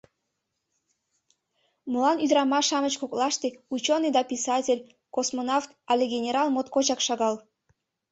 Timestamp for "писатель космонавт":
4.31-5.69